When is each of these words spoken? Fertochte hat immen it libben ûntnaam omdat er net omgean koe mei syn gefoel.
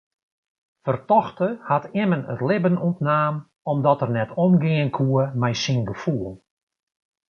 Fertochte 0.83 1.59
hat 1.69 1.85
immen 2.01 2.23
it 2.33 2.41
libben 2.49 2.81
ûntnaam 2.87 3.35
omdat 3.71 4.01
er 4.05 4.11
net 4.17 4.35
omgean 4.45 4.89
koe 4.97 5.23
mei 5.39 5.55
syn 5.63 5.81
gefoel. 5.89 6.31